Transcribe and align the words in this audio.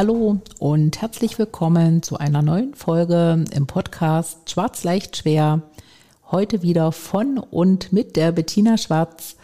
Hallo 0.00 0.40
und 0.58 1.02
herzlich 1.02 1.38
willkommen 1.38 2.02
zu 2.02 2.16
einer 2.16 2.40
neuen 2.40 2.72
Folge 2.72 3.44
im 3.52 3.66
Podcast 3.66 4.48
Schwarz 4.48 4.82
leicht 4.82 5.18
schwer. 5.18 5.60
Heute 6.30 6.62
wieder 6.62 6.90
von 6.90 7.36
und 7.36 7.92
mit 7.92 8.16
der 8.16 8.32
Bettina 8.32 8.78
Schwarz. 8.78 9.36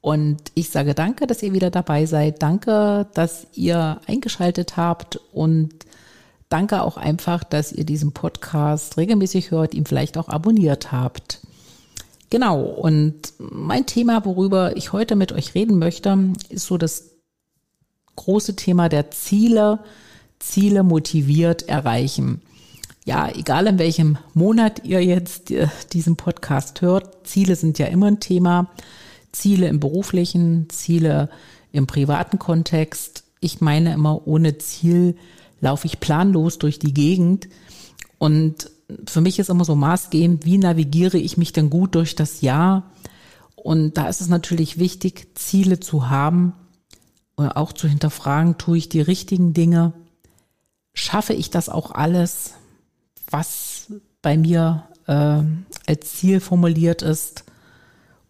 Und 0.00 0.36
ich 0.54 0.70
sage 0.70 0.94
danke, 0.94 1.26
dass 1.26 1.42
ihr 1.42 1.54
wieder 1.54 1.72
dabei 1.72 2.06
seid. 2.06 2.40
Danke, 2.40 3.08
dass 3.14 3.48
ihr 3.54 4.00
eingeschaltet 4.06 4.76
habt 4.76 5.18
und 5.32 5.74
danke 6.50 6.82
auch 6.82 6.98
einfach, 6.98 7.42
dass 7.42 7.72
ihr 7.72 7.84
diesen 7.84 8.12
Podcast 8.12 8.98
regelmäßig 8.98 9.50
hört, 9.50 9.74
ihn 9.74 9.86
vielleicht 9.86 10.18
auch 10.18 10.28
abonniert 10.28 10.92
habt. 10.92 11.40
Genau, 12.30 12.62
und 12.62 13.32
mein 13.40 13.86
Thema, 13.86 14.24
worüber 14.24 14.76
ich 14.76 14.92
heute 14.92 15.16
mit 15.16 15.32
euch 15.32 15.56
reden 15.56 15.80
möchte, 15.80 16.16
ist 16.48 16.68
so 16.68 16.78
das 16.78 17.15
große 18.16 18.56
Thema 18.56 18.88
der 18.88 19.10
Ziele, 19.10 19.80
Ziele 20.38 20.82
motiviert 20.82 21.68
erreichen. 21.68 22.42
Ja, 23.04 23.28
egal 23.28 23.68
in 23.68 23.78
welchem 23.78 24.18
Monat 24.34 24.84
ihr 24.84 25.04
jetzt 25.04 25.50
äh, 25.50 25.68
diesen 25.92 26.16
Podcast 26.16 26.82
hört, 26.82 27.26
Ziele 27.26 27.54
sind 27.54 27.78
ja 27.78 27.86
immer 27.86 28.06
ein 28.06 28.20
Thema. 28.20 28.68
Ziele 29.30 29.68
im 29.68 29.78
beruflichen, 29.80 30.68
Ziele 30.70 31.30
im 31.72 31.86
privaten 31.86 32.38
Kontext. 32.38 33.24
Ich 33.40 33.60
meine 33.60 33.92
immer, 33.92 34.26
ohne 34.26 34.58
Ziel 34.58 35.16
laufe 35.60 35.86
ich 35.86 36.00
planlos 36.00 36.58
durch 36.58 36.78
die 36.78 36.94
Gegend. 36.94 37.48
Und 38.18 38.70
für 39.06 39.20
mich 39.20 39.38
ist 39.38 39.50
immer 39.50 39.64
so 39.64 39.74
maßgebend, 39.74 40.44
wie 40.44 40.58
navigiere 40.58 41.18
ich 41.18 41.36
mich 41.36 41.52
denn 41.52 41.70
gut 41.70 41.94
durch 41.94 42.14
das 42.14 42.40
Jahr? 42.40 42.90
Und 43.54 43.96
da 43.96 44.08
ist 44.08 44.20
es 44.20 44.28
natürlich 44.28 44.78
wichtig, 44.78 45.28
Ziele 45.34 45.80
zu 45.80 46.08
haben, 46.08 46.54
oder 47.36 47.56
auch 47.56 47.72
zu 47.72 47.88
hinterfragen, 47.88 48.58
tue 48.58 48.78
ich 48.78 48.88
die 48.88 49.00
richtigen 49.00 49.52
Dinge? 49.52 49.92
Schaffe 50.94 51.34
ich 51.34 51.50
das 51.50 51.68
auch 51.68 51.90
alles, 51.90 52.54
was 53.30 53.92
bei 54.22 54.36
mir 54.36 54.84
äh, 55.06 55.42
als 55.86 56.14
Ziel 56.14 56.40
formuliert 56.40 57.02
ist? 57.02 57.44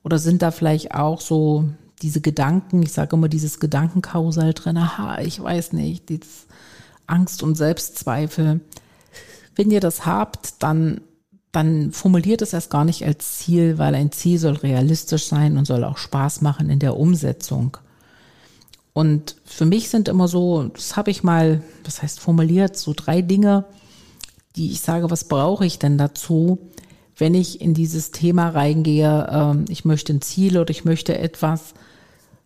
Oder 0.02 0.18
sind 0.18 0.42
da 0.42 0.50
vielleicht 0.50 0.94
auch 0.94 1.20
so 1.20 1.68
diese 2.02 2.20
Gedanken, 2.20 2.82
ich 2.82 2.92
sage 2.92 3.16
immer 3.16 3.28
dieses 3.28 3.58
Gedankenkausal 3.60 4.52
drin, 4.54 4.76
aha, 4.76 5.20
ich 5.20 5.42
weiß 5.42 5.72
nicht, 5.72 6.08
dieses 6.08 6.46
Angst 7.06 7.42
und 7.42 7.56
Selbstzweifel. 7.56 8.60
Wenn 9.54 9.70
ihr 9.70 9.80
das 9.80 10.04
habt, 10.04 10.62
dann, 10.62 11.00
dann 11.52 11.92
formuliert 11.92 12.42
es 12.42 12.52
erst 12.52 12.70
gar 12.70 12.84
nicht 12.84 13.04
als 13.04 13.38
Ziel, 13.38 13.78
weil 13.78 13.94
ein 13.94 14.12
Ziel 14.12 14.38
soll 14.38 14.54
realistisch 14.54 15.26
sein 15.26 15.56
und 15.56 15.64
soll 15.64 15.84
auch 15.84 15.98
Spaß 15.98 16.42
machen 16.42 16.68
in 16.68 16.78
der 16.78 16.96
Umsetzung. 16.96 17.78
Und 18.96 19.36
für 19.44 19.66
mich 19.66 19.90
sind 19.90 20.08
immer 20.08 20.26
so, 20.26 20.70
das 20.72 20.96
habe 20.96 21.10
ich 21.10 21.22
mal, 21.22 21.62
was 21.84 22.00
heißt 22.00 22.18
formuliert, 22.18 22.78
so 22.78 22.94
drei 22.96 23.20
Dinge, 23.20 23.66
die 24.56 24.70
ich 24.72 24.80
sage, 24.80 25.10
was 25.10 25.24
brauche 25.24 25.66
ich 25.66 25.78
denn 25.78 25.98
dazu, 25.98 26.70
wenn 27.14 27.34
ich 27.34 27.60
in 27.60 27.74
dieses 27.74 28.10
Thema 28.10 28.48
reingehe, 28.48 29.54
äh, 29.68 29.70
ich 29.70 29.84
möchte 29.84 30.14
ein 30.14 30.22
Ziel 30.22 30.56
oder 30.56 30.70
ich 30.70 30.86
möchte 30.86 31.18
etwas 31.18 31.74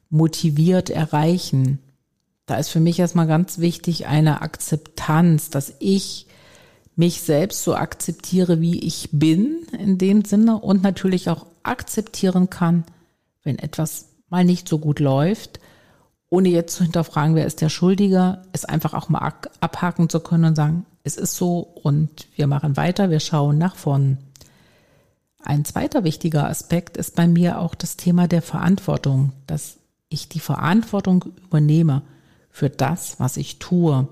motiviert 0.09 0.91
erreichen. 0.91 1.79
Da 2.47 2.57
ist 2.57 2.71
für 2.71 2.81
mich 2.81 2.99
erstmal 2.99 3.29
ganz 3.29 3.61
wichtig 3.61 4.09
eine 4.09 4.43
Akzeptanz, 4.43 5.51
dass 5.51 5.75
ich 5.79 6.27
mich 6.97 7.21
selbst 7.21 7.63
so 7.63 7.77
akzeptiere, 7.77 8.61
wie 8.61 8.81
ich 8.81 9.11
bin 9.13 9.69
in 9.79 9.99
dem 9.99 10.25
Sinne 10.25 10.59
und 10.59 10.83
natürlich 10.83 11.31
auch 11.31 11.47
akzeptieren 11.63 12.51
kann, 12.51 12.83
wenn 13.45 13.61
etwas 13.61 14.07
mal 14.31 14.45
nicht 14.45 14.69
so 14.69 14.81
gut 14.81 14.99
läuft, 14.99 15.61
ohne 16.31 16.49
jetzt 16.49 16.77
zu 16.77 16.85
hinterfragen, 16.85 17.35
wer 17.35 17.47
ist 17.47 17.61
der 17.61 17.69
Schuldige, 17.69 18.43
es 18.53 18.65
einfach 18.65 18.95
auch 18.95 19.09
mal 19.09 19.35
abhaken 19.61 20.09
zu 20.09 20.21
können 20.21 20.45
und 20.45 20.55
sagen, 20.55 20.87
es 21.03 21.17
ist 21.17 21.35
so 21.35 21.59
und 21.59 22.29
wir 22.37 22.47
machen 22.47 22.77
weiter, 22.77 23.11
wir 23.11 23.21
schauen 23.21 23.59
nach 23.59 23.75
vorn. 23.75 24.19
Ein 25.43 25.65
zweiter 25.65 26.05
wichtiger 26.05 26.49
Aspekt 26.49 26.97
ist 26.97 27.17
bei 27.17 27.27
mir 27.27 27.59
auch 27.59 27.75
das 27.75 27.97
Thema 27.97 28.29
der 28.29 28.43
Verantwortung, 28.43 29.33
dass 29.47 29.79
ich 30.09 30.29
die 30.29 30.41
Verantwortung 30.41 31.25
übernehme 31.45 32.03
für 32.51 32.71
das, 32.71 33.19
was 33.19 33.37
ich 33.37 33.59
tue. 33.59 34.07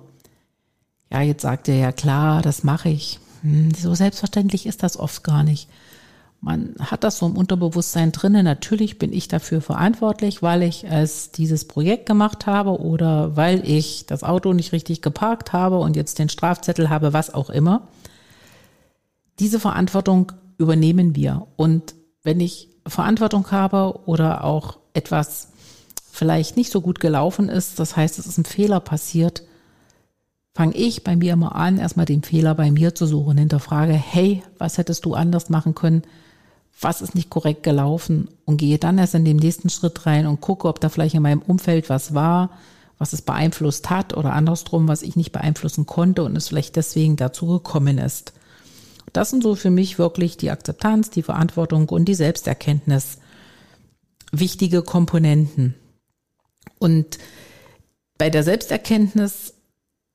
Ja, 1.11 1.21
jetzt 1.21 1.43
sagt 1.43 1.69
er 1.69 1.77
ja 1.77 1.93
klar, 1.93 2.43
das 2.43 2.65
mache 2.65 2.89
ich. 2.89 3.21
Hm, 3.43 3.73
so 3.75 3.95
selbstverständlich 3.95 4.67
ist 4.67 4.83
das 4.83 4.97
oft 4.97 5.23
gar 5.23 5.45
nicht. 5.45 5.69
Man 6.41 6.77
hat 6.79 7.03
das 7.03 7.19
so 7.19 7.27
im 7.27 7.37
Unterbewusstsein 7.37 8.13
drinnen. 8.13 8.45
Natürlich 8.45 8.99
bin 8.99 9.13
ich 9.13 9.27
dafür 9.27 9.61
verantwortlich, 9.61 10.41
weil 10.41 10.63
ich 10.63 10.85
es 10.85 11.33
dieses 11.33 11.67
Projekt 11.67 12.07
gemacht 12.07 12.47
habe 12.47 12.81
oder 12.81 13.37
weil 13.37 13.69
ich 13.69 14.07
das 14.07 14.23
Auto 14.23 14.53
nicht 14.53 14.73
richtig 14.73 15.03
geparkt 15.03 15.53
habe 15.53 15.79
und 15.79 15.97
jetzt 15.97 16.19
den 16.21 16.29
Strafzettel 16.29 16.91
habe, 16.91 17.13
was 17.13 17.35
auch 17.35 17.51
immer. 17.51 17.89
Diese 19.41 19.59
Verantwortung 19.59 20.33
übernehmen 20.59 21.17
wir. 21.17 21.49
Und 21.57 21.95
wenn 22.23 22.41
ich 22.41 22.69
Verantwortung 22.87 23.51
habe 23.51 24.01
oder 24.07 24.45
auch 24.45 24.79
etwas 24.95 25.49
vielleicht 26.11 26.57
nicht 26.57 26.71
so 26.71 26.81
gut 26.81 27.01
gelaufen 27.01 27.49
ist, 27.49 27.79
das 27.81 27.97
heißt, 27.97 28.19
es 28.19 28.27
ist 28.27 28.39
ein 28.39 28.45
Fehler 28.45 28.81
passiert, 28.81 29.43
fange 30.55 30.75
ich 30.75 31.05
bei 31.05 31.15
mir 31.15 31.33
immer 31.33 31.55
an, 31.55 31.79
erstmal 31.79 32.07
den 32.07 32.23
Fehler 32.23 32.55
bei 32.55 32.71
mir 32.71 32.95
zu 32.95 33.07
suchen, 33.07 33.39
hinterfrage, 33.39 33.93
hey, 33.93 34.43
was 34.59 34.79
hättest 34.79 35.05
du 35.05 35.15
anders 35.15 35.51
machen 35.51 35.75
können? 35.75 36.03
Was 36.81 37.03
ist 37.03 37.15
nicht 37.15 37.31
korrekt 37.31 37.63
gelaufen 37.63 38.29
und 38.45 38.59
gehe 38.59 38.79
dann 38.79 38.99
erst 38.99 39.15
in 39.15 39.25
den 39.25 39.37
nächsten 39.37 39.69
Schritt 39.69 40.07
rein 40.07 40.27
und 40.27 40.41
gucke, 40.41 40.69
ob 40.69 40.81
da 40.81 40.89
vielleicht 40.89 41.15
in 41.15 41.23
meinem 41.23 41.43
Umfeld 41.43 41.89
was 41.89 42.15
war, 42.15 42.51
was 42.99 43.13
es 43.13 43.23
beeinflusst 43.23 43.91
hat 43.91 44.17
oder 44.17 44.33
andersrum, 44.33 44.87
was 44.87 45.03
ich 45.03 45.17
nicht 45.17 45.33
beeinflussen 45.33 45.87
konnte 45.87 46.23
und 46.25 46.37
es 46.37 46.49
vielleicht 46.49 46.77
deswegen 46.77 47.17
dazu 47.17 47.47
gekommen 47.47 47.99
ist. 47.99 48.33
Das 49.13 49.31
sind 49.31 49.43
so 49.43 49.55
für 49.55 49.71
mich 49.71 49.99
wirklich 49.99 50.37
die 50.37 50.51
Akzeptanz, 50.51 51.11
die 51.11 51.23
Verantwortung 51.23 51.89
und 51.89 52.05
die 52.05 52.15
Selbsterkenntnis 52.15 53.19
wichtige 54.31 54.83
Komponenten. 54.83 55.75
Und 56.79 57.19
bei 58.19 58.31
der 58.31 58.43
Selbsterkenntnis, 58.43 59.55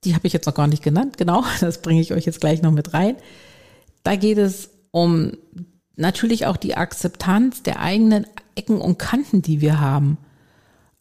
die 0.04 0.14
habe 0.14 0.28
ich 0.28 0.34
jetzt 0.34 0.46
noch 0.46 0.54
gar 0.54 0.68
nicht 0.68 0.84
genannt, 0.84 1.18
genau, 1.18 1.44
das 1.60 1.82
bringe 1.82 2.02
ich 2.02 2.14
euch 2.14 2.26
jetzt 2.26 2.42
gleich 2.42 2.62
noch 2.62 2.72
mit 2.72 2.94
rein. 2.94 3.16
Da 4.04 4.16
geht 4.16 4.38
es 4.38 4.70
um 4.92 5.38
natürlich 5.96 6.46
auch 6.46 6.58
die 6.58 6.76
Akzeptanz 6.76 7.64
der 7.64 7.80
eigenen 7.80 8.26
Ecken 8.56 8.80
und 8.80 9.00
Kanten, 9.00 9.42
die 9.42 9.62
wir 9.62 9.80
haben. 9.80 10.18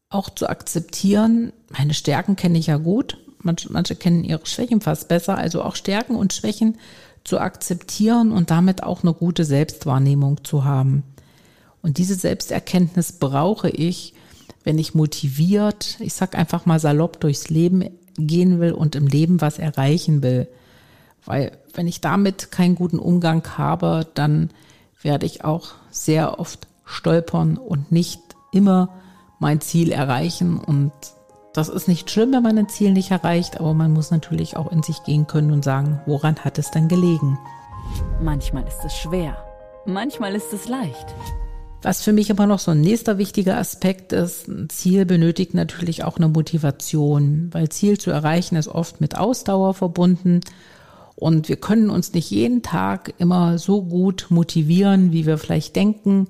Auch 0.08 0.28
zu 0.30 0.48
akzeptieren, 0.48 1.52
meine 1.70 1.94
Stärken 1.94 2.36
kenne 2.36 2.58
ich 2.58 2.66
ja 2.66 2.76
gut, 2.76 3.18
manche, 3.38 3.72
manche 3.72 3.96
kennen 3.96 4.24
ihre 4.24 4.46
Schwächen 4.46 4.80
fast 4.80 5.08
besser, 5.08 5.38
also 5.38 5.62
auch 5.62 5.76
Stärken 5.76 6.16
und 6.16 6.32
Schwächen 6.32 6.78
zu 7.24 7.38
akzeptieren 7.38 8.32
und 8.32 8.50
damit 8.50 8.82
auch 8.82 9.02
eine 9.02 9.14
gute 9.14 9.44
Selbstwahrnehmung 9.44 10.44
zu 10.44 10.64
haben. 10.64 11.04
Und 11.80 11.98
diese 11.98 12.14
Selbsterkenntnis 12.14 13.12
brauche 13.12 13.70
ich, 13.70 14.14
wenn 14.64 14.78
ich 14.78 14.94
motiviert, 14.94 15.96
ich 16.00 16.14
sag 16.14 16.36
einfach 16.36 16.66
mal 16.66 16.78
salopp 16.78 17.20
durchs 17.20 17.48
Leben 17.48 17.90
gehen 18.16 18.60
will 18.60 18.72
und 18.72 18.94
im 18.94 19.06
Leben 19.06 19.40
was 19.40 19.58
erreichen 19.58 20.22
will. 20.22 20.48
Weil 21.24 21.52
wenn 21.74 21.86
ich 21.86 22.00
damit 22.00 22.50
keinen 22.50 22.74
guten 22.74 22.98
Umgang 22.98 23.42
habe, 23.56 24.06
dann 24.14 24.50
werde 25.02 25.26
ich 25.26 25.44
auch 25.44 25.70
sehr 25.90 26.38
oft 26.38 26.66
stolpern 26.84 27.56
und 27.56 27.92
nicht 27.92 28.20
immer 28.52 28.88
mein 29.38 29.60
Ziel 29.60 29.92
erreichen. 29.92 30.58
Und 30.58 30.92
das 31.52 31.68
ist 31.68 31.88
nicht 31.88 32.10
schlimm, 32.10 32.32
wenn 32.32 32.42
man 32.42 32.58
ein 32.58 32.68
Ziel 32.68 32.92
nicht 32.92 33.10
erreicht, 33.10 33.60
aber 33.60 33.74
man 33.74 33.92
muss 33.92 34.10
natürlich 34.10 34.56
auch 34.56 34.70
in 34.70 34.82
sich 34.82 35.02
gehen 35.04 35.26
können 35.26 35.50
und 35.50 35.64
sagen, 35.64 36.00
woran 36.06 36.36
hat 36.36 36.58
es 36.58 36.70
denn 36.70 36.88
gelegen? 36.88 37.38
Manchmal 38.22 38.66
ist 38.66 38.84
es 38.84 38.94
schwer, 38.96 39.36
manchmal 39.84 40.34
ist 40.34 40.52
es 40.52 40.68
leicht. 40.68 41.06
Was 41.84 42.02
für 42.02 42.12
mich 42.12 42.30
immer 42.30 42.46
noch 42.46 42.60
so 42.60 42.70
ein 42.70 42.80
nächster 42.80 43.18
wichtiger 43.18 43.58
Aspekt 43.58 44.12
ist, 44.12 44.46
ein 44.46 44.68
Ziel 44.70 45.04
benötigt 45.04 45.52
natürlich 45.52 46.04
auch 46.04 46.16
eine 46.16 46.28
Motivation, 46.28 47.48
weil 47.50 47.70
Ziel 47.70 47.98
zu 47.98 48.12
erreichen 48.12 48.54
ist 48.54 48.68
oft 48.68 49.00
mit 49.00 49.18
Ausdauer 49.18 49.74
verbunden 49.74 50.40
und 51.16 51.48
wir 51.48 51.56
können 51.56 51.90
uns 51.90 52.12
nicht 52.12 52.30
jeden 52.30 52.62
Tag 52.62 53.14
immer 53.18 53.58
so 53.58 53.82
gut 53.82 54.26
motivieren, 54.30 55.12
wie 55.12 55.26
wir 55.26 55.38
vielleicht 55.38 55.76
denken. 55.76 56.28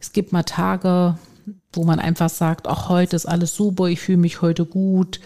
Es 0.00 0.12
gibt 0.12 0.32
mal 0.32 0.42
Tage, 0.42 1.18
wo 1.72 1.84
man 1.84 2.00
einfach 2.00 2.30
sagt, 2.30 2.66
ach, 2.66 2.88
heute 2.88 3.16
ist 3.16 3.26
alles 3.26 3.54
super, 3.54 3.86
ich 3.86 4.00
fühle 4.00 4.18
mich 4.18 4.42
heute 4.42 4.64
gut. 4.64 5.20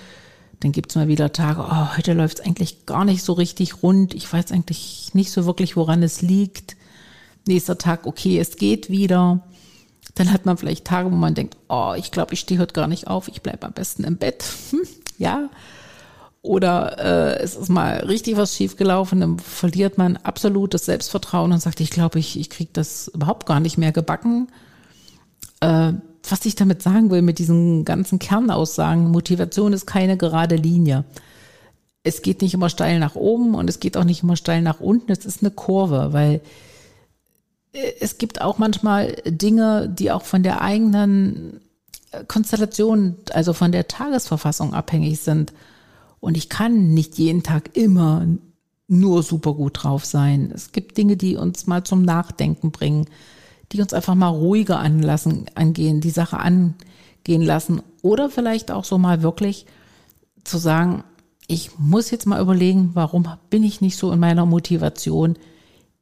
Dann 0.61 0.73
gibt's 0.73 0.95
mal 0.95 1.09
wieder 1.09 1.33
Tage, 1.33 1.61
oh, 1.61 1.97
heute 1.97 2.15
läuft's 2.15 2.41
eigentlich 2.41 2.87
gar 2.87 3.05
nicht 3.05 3.23
so 3.23 3.35
richtig 3.35 3.83
rund. 3.83 4.15
Ich 4.15 4.33
weiß 4.33 4.53
eigentlich 4.53 5.11
nicht 5.13 5.31
so 5.31 5.45
wirklich, 5.47 5.77
woran 5.77 6.03
es 6.03 6.23
liegt. 6.23 6.77
Nächster 7.47 7.79
Tag, 7.79 8.07
okay, 8.07 8.39
es 8.39 8.57
geht 8.57 8.91
wieder. 8.91 9.45
Dann 10.15 10.33
hat 10.33 10.47
man 10.47 10.57
vielleicht 10.57 10.87
Tage, 10.87 11.13
wo 11.13 11.17
man 11.17 11.35
denkt, 11.35 11.57
oh, 11.69 11.93
ich 11.97 12.11
glaube, 12.11 12.35
ich 12.35 12.41
stehe 12.41 12.59
heute 12.59 12.73
gar 12.73 12.87
nicht 12.87 13.07
auf, 13.07 13.29
ich 13.29 13.43
bleibe 13.43 13.67
am 13.67 13.73
besten 13.73 14.05
im 14.05 14.17
Bett. 14.17 14.45
Hm, 14.71 14.81
ja. 15.19 15.49
Oder 16.47 16.99
äh, 16.99 17.43
es 17.43 17.57
ist 17.57 17.71
mal 17.71 17.97
richtig 18.05 18.37
was 18.37 18.55
schiefgelaufen, 18.55 19.19
dann 19.19 19.39
verliert 19.41 19.99
man 19.99 20.17
absolutes 20.17 20.85
Selbstvertrauen 20.85 21.51
und 21.51 21.61
sagt, 21.61 21.81
ich 21.81 21.91
glaube, 21.91 22.21
ich, 22.21 22.39
ich 22.39 22.51
kriege 22.51 22.71
das 22.73 23.09
überhaupt 23.09 23.47
gar 23.47 23.59
nicht 23.59 23.79
mehr 23.79 23.91
gebacken. 23.91 24.47
Äh, 25.59 25.95
was 26.29 26.47
ich 26.47 26.55
damit 26.55 26.83
sagen 26.83 27.11
will, 27.11 27.21
mit 27.21 27.41
diesen 27.41 27.85
ganzen 27.85 28.21
Kernaussagen, 28.21 29.11
Motivation 29.11 29.73
ist 29.73 29.87
keine 29.87 30.17
gerade 30.17 30.55
Linie. 30.55 31.05
Es 32.05 32.23
geht 32.23 32.43
nicht 32.43 32.55
immer 32.55 32.69
steil 32.69 33.01
nach 33.01 33.17
oben 33.17 33.57
und 33.57 33.69
es 33.69 33.81
geht 33.81 33.97
auch 33.97 34.05
nicht 34.05 34.23
immer 34.23 34.37
steil 34.37 34.63
nach 34.63 34.79
unten. 34.79 35.11
Es 35.11 35.27
ist 35.27 35.43
eine 35.43 35.51
Kurve, 35.51 36.13
weil 36.13 36.41
äh, 37.73 37.93
es 37.99 38.19
gibt 38.19 38.41
auch 38.41 38.59
manchmal 38.59 39.17
Dinge, 39.25 39.89
die 39.89 40.13
auch 40.13 40.23
von 40.23 40.45
der 40.45 40.63
eigenen 40.63 41.61
Konstellation, 42.29 43.17
also 43.33 43.53
von 43.53 43.73
der 43.73 43.89
Tagesverfassung 43.89 44.75
abhängig 44.75 45.19
sind. 45.19 45.53
Und 46.27 46.37
ich 46.37 46.49
kann 46.49 46.93
nicht 46.93 47.19
jeden 47.19 47.43
Tag 47.43 47.77
immer 47.77 48.27
nur 48.89 49.23
super 49.23 49.55
gut 49.55 49.83
drauf 49.83 50.05
sein. 50.05 50.53
Es 50.55 50.73
gibt 50.73 50.97
Dinge, 50.97 51.17
die 51.17 51.37
uns 51.37 51.67
mal 51.67 51.85
zum 51.85 52.03
Nachdenken 52.03 52.71
bringen 52.71 53.07
die 53.73 53.81
uns 53.81 53.93
einfach 53.93 54.15
mal 54.15 54.29
ruhiger 54.29 54.79
anlassen, 54.79 55.47
angehen, 55.55 56.01
die 56.01 56.11
Sache 56.11 56.39
angehen 56.39 57.43
lassen. 57.43 57.83
Oder 58.03 58.31
vielleicht 58.31 58.71
auch 58.71 58.85
so 58.85 58.99
mal 58.99 59.23
wirklich 59.23 59.67
zu 60.45 60.59
sagen, 60.59 61.05
ich 61.49 61.79
muss 61.79 62.11
jetzt 62.11 62.27
mal 62.27 62.41
überlegen, 62.41 62.91
warum 62.95 63.29
bin 63.51 63.65
ich 63.65 63.81
nicht 63.81 63.97
so 63.97 64.13
in 64.13 64.21
meiner 64.21 64.47
Motivation? 64.47 65.37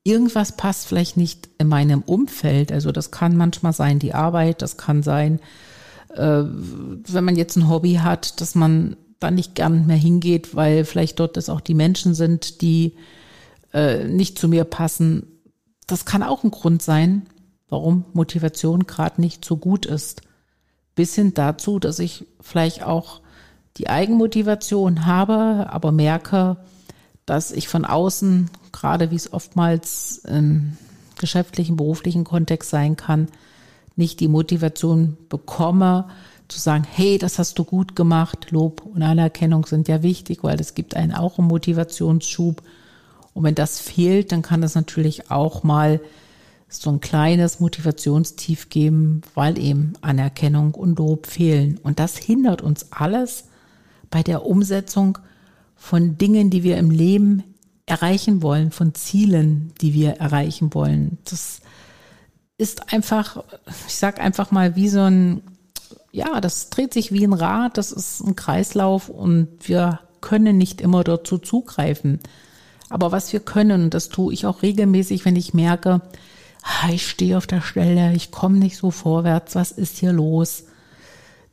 Irgendwas 0.03 0.57
passt 0.57 0.87
vielleicht 0.87 1.17
nicht 1.17 1.49
in 1.59 1.69
meinem 1.69 2.03
Umfeld. 2.03 2.73
Also 2.73 2.93
das 2.93 3.11
kann 3.11 3.37
manchmal 3.37 3.73
sein 3.73 3.99
die 3.99 4.15
Arbeit, 4.15 4.61
das 4.61 4.77
kann 4.77 5.03
sein, 5.03 5.41
äh, 6.15 6.43
wenn 6.45 7.25
man 7.25 7.37
jetzt 7.37 7.57
ein 7.57 7.69
Hobby 7.69 7.95
hat, 7.95 8.41
dass 8.41 8.55
man 8.55 8.97
da 9.21 9.31
nicht 9.31 9.55
gern 9.55 9.87
mehr 9.87 9.97
hingeht, 9.97 10.55
weil 10.55 10.85
vielleicht 10.85 11.21
dort 11.21 11.37
das 11.37 11.49
auch 11.49 11.61
die 11.61 11.75
Menschen 11.75 12.15
sind, 12.15 12.61
die 12.61 12.95
äh, 13.73 14.05
nicht 14.05 14.39
zu 14.39 14.49
mir 14.49 14.65
passen. 14.65 15.41
Das 15.87 16.05
kann 16.05 16.23
auch 16.23 16.45
ein 16.45 16.51
Grund 16.51 16.83
sein 16.83 17.27
warum 17.75 18.05
Motivation 18.13 18.87
gerade 18.87 19.21
nicht 19.21 19.45
so 19.45 19.57
gut 19.57 19.85
ist. 19.85 20.23
Bis 20.95 21.17
hin 21.17 21.35
dazu, 21.35 21.81
dass 21.81 21.99
ich 21.99 22.25
vielleicht 22.41 22.85
auch 22.85 23.21
die 23.79 23.89
Eigenmotivation 23.89 25.07
habe, 25.07 25.67
aber 25.71 25.91
merke, 25.91 26.57
dass 27.27 27.51
ich 27.51 27.67
von 27.67 27.85
außen, 27.85 28.49
gerade 28.71 29.11
wie 29.11 29.17
es 29.17 29.33
oftmals 29.33 30.19
im 30.19 30.77
geschäftlichen, 31.19 31.77
beruflichen 31.77 32.23
Kontext 32.23 32.71
sein 32.71 32.97
kann, 32.97 33.29
nicht 33.97 34.21
die 34.21 34.29
Motivation 34.29 35.17
bekomme, 35.29 36.09
zu 36.49 36.59
sagen, 36.59 36.85
hey, 36.91 37.19
das 37.19 37.39
hast 37.39 37.59
du 37.59 37.65
gut 37.65 37.97
gemacht. 37.97 38.51
Lob 38.51 38.85
und 38.85 39.03
Anerkennung 39.03 39.67
sind 39.67 39.89
ja 39.89 40.03
wichtig, 40.03 40.43
weil 40.43 40.61
es 40.61 40.75
gibt 40.75 40.95
einen 40.97 41.13
auch 41.13 41.39
einen 41.39 41.49
Motivationsschub. 41.49 42.63
Und 43.33 43.43
wenn 43.43 43.55
das 43.55 43.81
fehlt, 43.81 44.33
dann 44.33 44.43
kann 44.43 44.61
das 44.61 44.75
natürlich 44.75 45.31
auch 45.31 45.63
mal 45.63 46.01
so 46.69 46.91
ein 46.91 47.01
kleines 47.01 47.61
Motivationstief 47.61 48.69
geben, 48.69 49.23
weil 49.35 49.59
eben 49.59 49.95
Anerkennung 50.01 50.75
und 50.75 50.99
Lob 50.99 51.27
fehlen. 51.27 51.79
Und 51.83 51.99
das 51.99 52.17
hindert 52.17 52.63
uns 52.63 52.93
alles 52.93 53.45
bei 54.11 54.23
der 54.23 54.45
Umsetzung 54.45 55.19
von 55.77 56.19
Dingen, 56.19 56.51
die 56.51 56.63
wir 56.63 56.79
im 56.79 56.91
Leben 56.91 57.43
erreichen 57.87 58.43
wollen, 58.43 58.71
von 58.71 58.95
Zielen, 58.95 59.73
die 59.81 59.93
wir 59.93 60.13
erreichen 60.13 60.73
wollen. 60.75 61.19
Das 61.25 61.61
ist 62.57 62.93
einfach, 62.93 63.45
ich 63.87 63.97
sag 63.97 64.21
einfach 64.21 64.51
mal, 64.51 64.77
wie 64.77 64.89
so 64.89 65.01
ein, 65.01 65.43
ja, 66.15 66.41
das 66.41 66.71
dreht 66.71 66.95
sich 66.95 67.11
wie 67.11 67.25
ein 67.25 67.33
Rad, 67.33 67.77
das 67.77 67.91
ist 67.91 68.21
ein 68.21 68.37
Kreislauf 68.37 69.09
und 69.09 69.49
wir 69.63 69.99
können 70.21 70.57
nicht 70.57 70.81
immer 70.81 71.03
dazu 71.03 71.39
zugreifen. 71.39 72.21
Aber 72.89 73.11
was 73.11 73.33
wir 73.33 73.41
können, 73.41 73.91
das 73.91 74.11
tue 74.11 74.33
ich 74.33 74.47
auch 74.47 74.63
regelmäßig, 74.63 75.25
wenn 75.25 75.35
ich 75.35 75.55
merke, 75.55 76.03
Ah, 76.65 76.89
ich 76.91 77.07
stehe 77.07 77.37
auf 77.37 77.47
der 77.47 77.61
Stelle, 77.61 78.15
ich 78.15 78.31
komme 78.31 78.57
nicht 78.57 78.79
so 78.79 78.91
vorwärts, 78.91 79.55
was 79.55 79.71
ist 79.71 79.99
hier 79.99 80.15
los? 80.15 80.65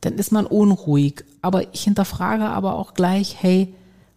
Dann 0.00 0.14
ist 0.14 0.32
man 0.32 0.46
unruhig. 0.46 1.24
Aber 1.42 1.74
ich 1.74 1.84
hinterfrage 1.84 2.44
aber 2.44 2.76
auch 2.76 2.94
gleich, 2.94 3.36
hey, 3.38 3.74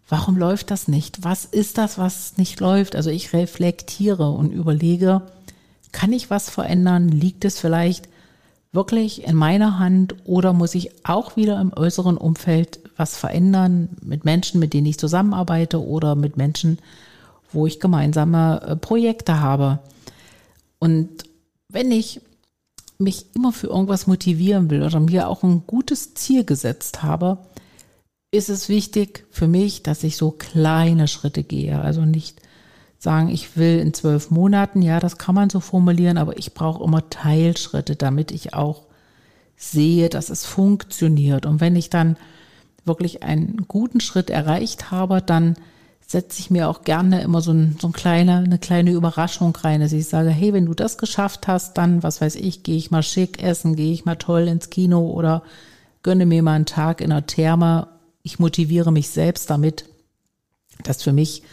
warum 0.07 0.38
läuft 0.38 0.71
das 0.71 0.88
nicht? 0.88 1.25
Was 1.25 1.44
ist 1.44 1.77
das, 1.77 1.98
was 1.98 2.38
nicht 2.38 2.62
läuft? 2.62 2.95
Also 2.95 3.09
ich 3.09 3.33
reflektiere 3.33 4.30
und 4.30 4.53
überlege, 4.53 5.24
kann 5.91 6.13
ich 6.13 6.30
was 6.30 6.50
verändern? 6.50 7.09
Liegt 7.09 7.44
es 7.44 7.59
vielleicht 7.59 8.07
wirklich 8.75 9.24
in 9.24 9.36
meiner 9.36 9.80
Hand 9.80 10.16
oder 10.25 10.54
muss 10.54 10.75
ich 10.75 11.06
auch 11.06 11.36
wieder 11.36 11.60
im 11.60 11.74
äußeren 11.74 12.18
Umfeld 12.18 12.80
was 12.98 13.18
verändern 13.18 13.89
mit 14.01 14.25
Menschen, 14.25 14.60
mit 14.60 14.74
denen 14.74 14.88
ich 14.88 15.00
zusammenarbeite 15.00 15.83
oder 15.83 16.16
mit 16.16 16.38
Menschen, 16.38 16.80
wo 17.51 17.66
ich 17.66 17.80
gemeinsame 17.80 18.62
äh, 18.62 18.75
Projekte 18.75 19.39
habe? 19.39 19.80
Und 20.80 21.24
wenn 21.69 21.92
ich 21.92 22.22
mich 22.98 23.25
immer 23.36 23.51
für 23.51 23.68
irgendwas 23.68 24.07
motivieren 24.07 24.69
will 24.69 24.83
oder 24.83 25.00
mir 25.00 25.27
auch 25.27 25.44
ein 25.44 25.63
gutes 25.68 26.13
Ziel 26.13 26.45
gesetzt 26.45 27.04
habe, 27.04 27.39
ist 28.31 28.50
es 28.50 28.69
wichtig 28.69 29.25
für 29.31 29.48
mich, 29.48 29.83
dass 29.83 30.04
ich 30.04 30.18
so 30.18 30.31
kleine 30.31 31.07
Schritte 31.07 31.44
gehe. 31.44 31.80
Also 31.80 32.01
nicht 32.01 32.42
sagen, 33.05 33.29
ich 33.29 33.55
will 33.55 33.79
in 33.79 33.93
zwölf 33.93 34.31
Monaten, 34.31 34.81
ja, 34.81 34.99
das 34.99 35.17
kann 35.17 35.35
man 35.35 35.49
so 35.49 35.61
formulieren, 35.61 36.17
aber 36.17 36.37
ich 36.37 36.53
brauche 36.53 36.83
immer 36.83 37.09
Teilschritte, 37.09 37.95
damit 37.95 38.31
ich 38.31 38.53
auch 38.53 38.83
sehe, 39.55 40.09
dass 40.09 40.29
es 40.29 40.45
funktioniert. 40.45 41.45
Und 41.45 41.61
wenn 41.61 41.77
ich 41.77 41.89
dann 41.89 42.17
wirklich 42.83 43.23
einen 43.23 43.65
guten 43.67 44.01
Schritt 44.01 44.29
erreicht 44.29 44.91
habe, 44.91 45.21
dann 45.21 45.55
setze 46.05 46.39
ich 46.39 46.51
mir 46.51 46.67
auch 46.67 46.81
gerne 46.83 47.21
immer 47.21 47.41
so, 47.41 47.51
ein, 47.51 47.77
so 47.79 47.87
ein 47.87 47.93
kleine, 47.93 48.37
eine 48.37 48.59
kleine 48.59 48.91
Überraschung 48.91 49.55
rein, 49.55 49.81
dass 49.81 49.93
ich 49.93 50.07
sage, 50.07 50.29
hey, 50.29 50.51
wenn 50.53 50.65
du 50.65 50.73
das 50.73 50.97
geschafft 50.97 51.47
hast, 51.47 51.77
dann, 51.77 52.03
was 52.03 52.21
weiß 52.21 52.35
ich, 52.35 52.63
gehe 52.63 52.77
ich 52.77 52.91
mal 52.91 53.03
schick 53.03 53.41
essen, 53.41 53.75
gehe 53.75 53.93
ich 53.93 54.05
mal 54.05 54.15
toll 54.15 54.47
ins 54.47 54.69
Kino 54.69 55.09
oder 55.11 55.43
gönne 56.03 56.25
mir 56.25 56.43
mal 56.43 56.53
einen 56.53 56.65
Tag 56.65 57.01
in 57.01 57.11
der 57.11 57.25
Therme. 57.25 57.87
Ich 58.23 58.39
motiviere 58.39 58.91
mich 58.91 59.09
selbst 59.09 59.49
damit, 59.49 59.85
dass 60.83 61.01
für 61.01 61.13
mich 61.13 61.43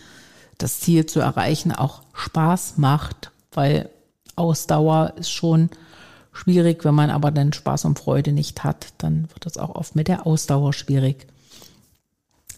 das 0.62 0.80
Ziel 0.80 1.06
zu 1.06 1.20
erreichen 1.20 1.72
auch 1.72 2.02
Spaß 2.14 2.74
macht, 2.78 3.30
weil 3.52 3.90
Ausdauer 4.36 5.14
ist 5.16 5.30
schon 5.30 5.70
schwierig, 6.32 6.84
wenn 6.84 6.94
man 6.94 7.10
aber 7.10 7.30
dann 7.30 7.52
Spaß 7.52 7.84
und 7.84 7.98
Freude 7.98 8.32
nicht 8.32 8.64
hat, 8.64 8.94
dann 8.98 9.28
wird 9.32 9.46
es 9.46 9.58
auch 9.58 9.74
oft 9.74 9.94
mit 9.96 10.08
der 10.08 10.26
Ausdauer 10.26 10.72
schwierig. 10.72 11.26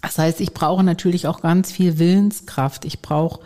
Das 0.02 0.18
heißt, 0.18 0.40
ich 0.40 0.52
brauche 0.52 0.84
natürlich 0.84 1.26
auch 1.26 1.40
ganz 1.40 1.72
viel 1.72 1.98
Willenskraft. 1.98 2.84
Ich 2.84 3.00
brauche 3.00 3.40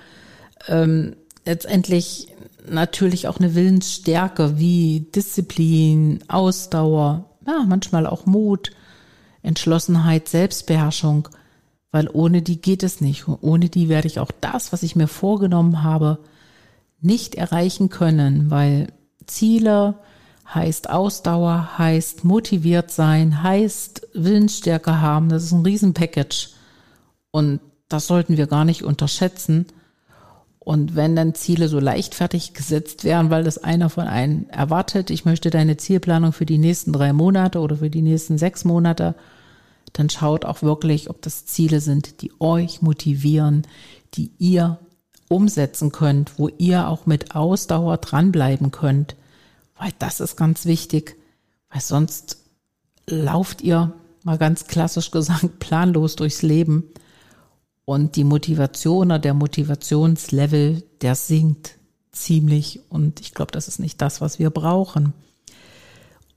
ähm, 0.66 1.14
letztendlich 1.46 2.34
natürlich 2.68 3.28
auch 3.28 3.38
eine 3.38 3.54
Willensstärke 3.54 4.58
wie 4.58 5.06
Disziplin, 5.14 6.18
Ausdauer, 6.28 7.24
ja, 7.46 7.64
manchmal 7.66 8.06
auch 8.06 8.26
Mut, 8.26 8.72
Entschlossenheit, 9.42 10.28
Selbstbeherrschung, 10.28 11.28
weil 11.90 12.08
ohne 12.12 12.42
die 12.42 12.60
geht 12.60 12.82
es 12.82 13.00
nicht. 13.00 13.26
ohne 13.28 13.68
die 13.68 13.88
werde 13.88 14.06
ich 14.06 14.18
auch 14.18 14.30
das, 14.40 14.72
was 14.72 14.82
ich 14.82 14.96
mir 14.96 15.08
vorgenommen 15.08 15.82
habe, 15.82 16.18
nicht 17.00 17.34
erreichen 17.36 17.88
können, 17.88 18.50
weil 18.50 18.92
Ziele 19.26 19.94
heißt 20.52 20.90
Ausdauer, 20.90 21.78
heißt 21.78 22.24
motiviert 22.24 22.90
sein, 22.90 23.42
heißt 23.42 24.08
Willensstärke 24.14 25.00
haben. 25.00 25.28
Das 25.28 25.44
ist 25.44 25.52
ein 25.52 25.64
Riesenpackage. 25.64 26.50
Und 27.30 27.60
das 27.88 28.06
sollten 28.06 28.36
wir 28.36 28.46
gar 28.46 28.64
nicht 28.64 28.82
unterschätzen. 28.82 29.66
Und 30.58 30.96
wenn 30.96 31.16
dann 31.16 31.34
Ziele 31.34 31.68
so 31.68 31.80
leichtfertig 31.80 32.52
gesetzt 32.52 33.04
werden, 33.04 33.30
weil 33.30 33.44
das 33.44 33.58
einer 33.58 33.88
von 33.88 34.06
einem 34.06 34.46
erwartet, 34.50 35.10
ich 35.10 35.24
möchte 35.24 35.48
deine 35.50 35.78
Zielplanung 35.78 36.32
für 36.32 36.44
die 36.44 36.58
nächsten 36.58 36.92
drei 36.92 37.12
Monate 37.12 37.60
oder 37.60 37.76
für 37.76 37.88
die 37.88 38.02
nächsten 38.02 38.36
sechs 38.36 38.64
Monate, 38.64 39.14
dann 39.92 40.10
schaut 40.10 40.44
auch 40.44 40.62
wirklich, 40.62 41.10
ob 41.10 41.22
das 41.22 41.46
Ziele 41.46 41.80
sind, 41.80 42.22
die 42.22 42.32
euch 42.40 42.82
motivieren, 42.82 43.66
die 44.14 44.32
ihr 44.38 44.78
umsetzen 45.28 45.92
könnt, 45.92 46.38
wo 46.38 46.48
ihr 46.48 46.88
auch 46.88 47.06
mit 47.06 47.34
Ausdauer 47.34 47.98
dranbleiben 47.98 48.70
könnt. 48.70 49.16
Weil 49.78 49.92
das 49.98 50.20
ist 50.20 50.36
ganz 50.36 50.64
wichtig, 50.64 51.16
weil 51.70 51.80
sonst 51.80 52.38
lauft 53.06 53.62
ihr, 53.62 53.92
mal 54.24 54.38
ganz 54.38 54.66
klassisch 54.66 55.10
gesagt, 55.10 55.58
planlos 55.58 56.16
durchs 56.16 56.42
Leben 56.42 56.84
und 57.84 58.16
die 58.16 58.24
Motivation 58.24 59.08
oder 59.08 59.18
der 59.18 59.34
Motivationslevel, 59.34 60.82
der 61.00 61.14
sinkt 61.14 61.76
ziemlich 62.12 62.80
und 62.88 63.20
ich 63.20 63.34
glaube, 63.34 63.52
das 63.52 63.68
ist 63.68 63.78
nicht 63.78 64.00
das, 64.02 64.20
was 64.20 64.38
wir 64.38 64.50
brauchen. 64.50 65.12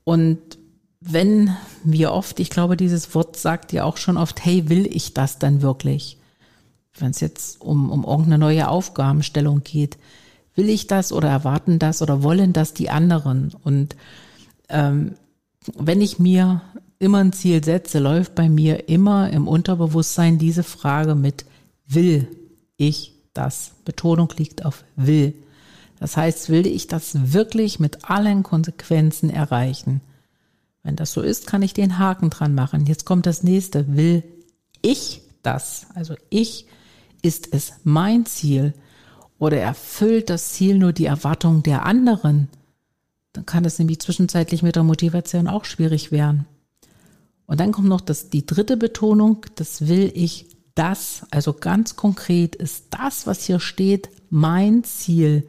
Und 0.04 0.38
wenn 1.04 1.56
wir 1.82 2.12
oft, 2.12 2.38
ich 2.38 2.50
glaube, 2.50 2.76
dieses 2.76 3.14
Wort 3.14 3.36
sagt 3.36 3.72
ja 3.72 3.84
auch 3.84 3.96
schon 3.96 4.16
oft, 4.16 4.44
hey, 4.44 4.68
will 4.68 4.86
ich 4.86 5.14
das 5.14 5.38
dann 5.38 5.62
wirklich? 5.62 6.18
Wenn 6.96 7.10
es 7.10 7.20
jetzt 7.20 7.60
um, 7.60 7.90
um 7.90 8.04
irgendeine 8.04 8.38
neue 8.38 8.68
Aufgabenstellung 8.68 9.62
geht, 9.64 9.98
will 10.54 10.68
ich 10.68 10.86
das 10.86 11.12
oder 11.12 11.28
erwarten 11.28 11.78
das 11.78 12.02
oder 12.02 12.22
wollen 12.22 12.52
das 12.52 12.74
die 12.74 12.90
anderen? 12.90 13.52
Und 13.64 13.96
ähm, 14.68 15.14
wenn 15.76 16.00
ich 16.00 16.18
mir 16.18 16.62
immer 16.98 17.18
ein 17.18 17.32
Ziel 17.32 17.64
setze, 17.64 17.98
läuft 17.98 18.34
bei 18.34 18.48
mir 18.48 18.88
immer 18.88 19.30
im 19.30 19.48
Unterbewusstsein 19.48 20.38
diese 20.38 20.62
Frage 20.62 21.14
mit, 21.14 21.46
will 21.86 22.28
ich 22.76 23.14
das? 23.34 23.72
Betonung 23.84 24.32
liegt 24.36 24.64
auf 24.64 24.84
will. 24.94 25.34
Das 25.98 26.16
heißt, 26.16 26.48
will 26.48 26.66
ich 26.66 26.86
das 26.86 27.32
wirklich 27.32 27.80
mit 27.80 28.08
allen 28.08 28.42
Konsequenzen 28.42 29.30
erreichen? 29.30 30.00
Wenn 30.82 30.96
das 30.96 31.12
so 31.12 31.20
ist, 31.20 31.46
kann 31.46 31.62
ich 31.62 31.74
den 31.74 31.98
Haken 31.98 32.30
dran 32.30 32.54
machen. 32.54 32.86
Jetzt 32.86 33.06
kommt 33.06 33.26
das 33.26 33.42
nächste. 33.42 33.96
Will 33.96 34.24
ich 34.80 35.22
das? 35.42 35.86
Also 35.94 36.14
ich, 36.28 36.66
ist 37.22 37.52
es 37.52 37.74
mein 37.84 38.26
Ziel? 38.26 38.74
Oder 39.38 39.58
erfüllt 39.58 40.30
das 40.30 40.52
Ziel 40.52 40.78
nur 40.78 40.92
die 40.92 41.06
Erwartung 41.06 41.62
der 41.62 41.86
anderen? 41.86 42.48
Dann 43.32 43.46
kann 43.46 43.64
es 43.64 43.78
nämlich 43.78 44.00
zwischenzeitlich 44.00 44.62
mit 44.62 44.76
der 44.76 44.82
Motivation 44.82 45.48
auch 45.48 45.64
schwierig 45.64 46.12
werden. 46.12 46.46
Und 47.46 47.60
dann 47.60 47.72
kommt 47.72 47.88
noch 47.88 48.00
das, 48.00 48.30
die 48.30 48.46
dritte 48.46 48.76
Betonung, 48.76 49.46
das 49.56 49.86
will 49.88 50.10
ich 50.14 50.46
das, 50.74 51.26
also 51.30 51.52
ganz 51.52 51.96
konkret 51.96 52.56
ist 52.56 52.86
das, 52.90 53.26
was 53.26 53.44
hier 53.44 53.60
steht, 53.60 54.08
mein 54.30 54.84
Ziel. 54.84 55.46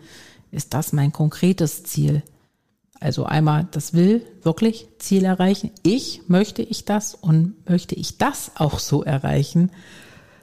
Ist 0.51 0.73
das 0.73 0.93
mein 0.93 1.11
konkretes 1.11 1.83
Ziel? 1.83 2.21
Also 3.03 3.25
einmal, 3.25 3.67
das 3.69 3.93
will 3.93 4.25
wirklich 4.43 4.87
Ziel 4.97 5.25
erreichen. 5.25 5.71
Ich 5.83 6.21
möchte 6.27 6.61
ich 6.61 6.85
das 6.85 7.15
und 7.15 7.53
möchte 7.69 7.95
ich 7.95 8.17
das 8.17 8.51
auch 8.55 8.79
so 8.79 9.03
erreichen. 9.03 9.71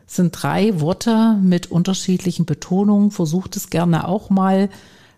Das 0.04 0.16
sind 0.16 0.32
drei 0.32 0.78
Worte 0.78 1.38
mit 1.40 1.70
unterschiedlichen 1.70 2.44
Betonungen. 2.44 3.12
Versucht 3.12 3.56
es 3.56 3.70
gerne 3.70 4.06
auch 4.06 4.28
mal. 4.28 4.68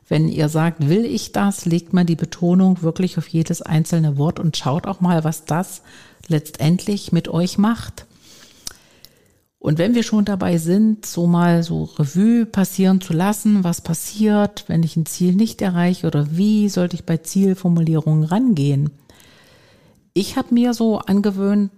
Wenn 0.09 0.29
ihr 0.29 0.49
sagt, 0.49 0.89
will 0.89 1.05
ich 1.05 1.33
das, 1.33 1.65
legt 1.65 1.93
man 1.93 2.07
die 2.07 2.15
Betonung 2.15 2.83
wirklich 2.83 3.19
auf 3.19 3.27
jedes 3.27 3.61
einzelne 3.61 4.19
Wort 4.19 4.39
und 4.39 4.57
schaut 4.57 4.87
auch 4.87 5.01
mal, 5.01 5.25
was 5.25 5.45
das 5.45 5.83
letztendlich 6.29 7.11
mit 7.11 7.27
euch 7.27 7.59
macht. 7.59 8.07
Und 9.63 9.79
wenn 9.79 9.95
wir 9.95 10.03
schon 10.03 10.25
dabei 10.25 10.59
sind, 10.59 11.07
so 11.07 11.29
mal 11.29 11.63
so 11.63 11.85
Revue 11.85 12.47
passieren 12.47 13.01
zu 13.01 13.13
lassen, 13.13 13.63
was 13.63 13.81
passiert, 13.81 14.65
wenn 14.67 14.83
ich 14.83 14.97
ein 14.97 15.07
Ziel 15.07 15.37
nicht 15.37 15.63
erreiche 15.63 16.09
oder 16.09 16.37
wie 16.37 16.69
sollte 16.69 16.97
ich 16.97 17.07
bei 17.07 17.19
Zielformulierungen 17.19 18.25
rangehen? 18.25 18.91
Ich 20.15 20.37
habe 20.37 20.53
mir 20.53 20.75
so 20.75 20.99
angewöhnt, 20.99 21.71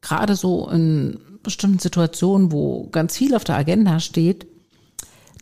gerade 0.00 0.36
so 0.36 0.70
in 0.70 1.18
bestimmten 1.42 1.80
Situationen, 1.80 2.50
wo 2.50 2.88
ganz 2.88 3.18
viel 3.18 3.34
auf 3.34 3.44
der 3.44 3.56
Agenda 3.56 4.00
steht, 4.00 4.46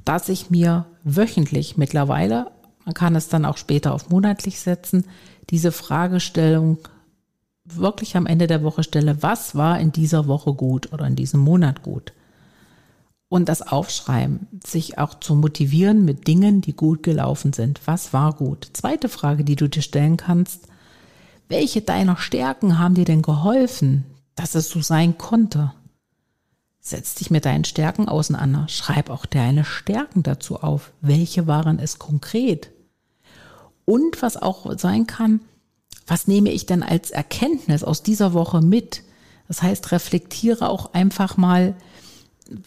dass 0.05 0.29
ich 0.29 0.51
mir 0.51 0.87
wöchentlich 1.05 1.77
mittlerweile, 1.77 2.51
man 2.85 2.95
kann 2.95 3.15
es 3.15 3.29
dann 3.29 3.45
auch 3.45 3.59
später 3.59 3.95
auf 3.95 4.11
monatlich 4.11 4.59
setzen, 4.59 5.05
diese 5.51 5.71
Fragestellung 5.71 6.79
wirklich 7.77 8.17
am 8.17 8.27
Ende 8.27 8.47
der 8.47 8.63
Woche 8.63 8.83
stelle, 8.83 9.23
was 9.23 9.55
war 9.55 9.79
in 9.81 9.93
dieser 9.93 10.27
Woche 10.27 10.55
gut 10.55 10.93
oder 10.93 11.07
in 11.07 11.17
diesem 11.17 11.41
Monat 11.41 11.83
gut. 11.83 12.13
Und 13.29 13.49
das 13.49 13.63
Aufschreiben, 13.63 14.49
sich 14.67 14.99
auch 14.99 15.21
zu 15.21 15.37
motivieren 15.37 16.05
mit 16.05 16.27
Dingen, 16.27 16.61
die 16.61 16.75
gut 16.75 17.05
gelaufen 17.05 17.53
sind. 17.53 17.81
Was 17.87 18.13
war 18.13 18.33
gut? 18.33 18.69
Zweite 18.73 19.09
Frage, 19.09 19.45
die 19.45 19.55
du 19.55 19.69
dir 19.69 19.83
stellen 19.83 20.17
kannst. 20.17 20.67
Welche 21.49 21.81
deiner 21.81 22.17
Stärken 22.17 22.79
haben 22.79 22.95
dir 22.95 23.05
denn 23.05 23.23
geholfen, 23.23 24.05
dass 24.35 24.57
es 24.57 24.69
so 24.69 24.81
sein 24.81 25.17
konnte? 25.17 25.73
Setz 26.81 27.15
dich 27.15 27.31
mit 27.31 27.45
deinen 27.45 27.65
Stärken 27.65 28.09
auseinander. 28.09 28.67
Schreib 28.69 29.11
auch 29.11 29.27
deine 29.27 29.65
Stärken 29.65 30.23
dazu 30.25 30.61
auf. 30.61 30.93
Welche 31.01 31.47
waren 31.47 31.79
es 31.79 31.99
konkret? 31.99 32.71
Und 33.85 34.23
was 34.23 34.37
auch 34.37 34.77
sein 34.79 35.07
kann, 35.07 35.41
was 36.11 36.27
nehme 36.27 36.51
ich 36.51 36.67
denn 36.67 36.83
als 36.83 37.13
Erkenntnis 37.13 37.85
aus 37.85 38.03
dieser 38.03 38.33
Woche 38.33 38.61
mit? 38.61 39.05
Das 39.47 39.63
heißt, 39.63 39.93
reflektiere 39.93 40.69
auch 40.69 40.93
einfach 40.93 41.37
mal, 41.37 41.77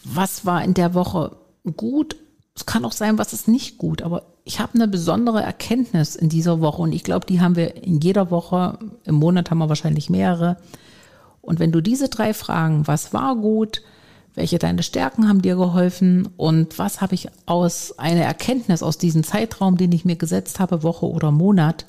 was 0.02 0.46
war 0.46 0.64
in 0.64 0.72
der 0.72 0.94
Woche 0.94 1.36
gut. 1.76 2.16
Es 2.54 2.64
kann 2.64 2.86
auch 2.86 2.92
sein, 2.92 3.18
was 3.18 3.34
ist 3.34 3.46
nicht 3.46 3.76
gut, 3.76 4.00
aber 4.00 4.22
ich 4.44 4.60
habe 4.60 4.74
eine 4.74 4.88
besondere 4.88 5.42
Erkenntnis 5.42 6.16
in 6.16 6.30
dieser 6.30 6.62
Woche 6.62 6.80
und 6.80 6.92
ich 6.92 7.04
glaube, 7.04 7.26
die 7.26 7.42
haben 7.42 7.54
wir 7.54 7.82
in 7.82 8.00
jeder 8.00 8.30
Woche. 8.30 8.78
Im 9.04 9.16
Monat 9.16 9.50
haben 9.50 9.58
wir 9.58 9.68
wahrscheinlich 9.68 10.08
mehrere. 10.08 10.56
Und 11.42 11.58
wenn 11.58 11.72
du 11.72 11.82
diese 11.82 12.08
drei 12.08 12.32
Fragen, 12.32 12.86
was 12.86 13.12
war 13.12 13.36
gut, 13.36 13.82
welche 14.34 14.58
deine 14.58 14.82
Stärken 14.82 15.28
haben 15.28 15.42
dir 15.42 15.56
geholfen 15.56 16.30
und 16.38 16.78
was 16.78 17.02
habe 17.02 17.14
ich 17.14 17.28
aus 17.44 17.98
einer 17.98 18.22
Erkenntnis 18.22 18.82
aus 18.82 18.96
diesem 18.96 19.22
Zeitraum, 19.22 19.76
den 19.76 19.92
ich 19.92 20.06
mir 20.06 20.16
gesetzt 20.16 20.60
habe, 20.60 20.82
Woche 20.82 21.06
oder 21.06 21.30
Monat, 21.30 21.84